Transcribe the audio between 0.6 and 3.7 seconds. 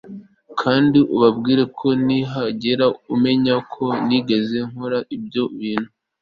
kandi ubabwire ko nihagira umenya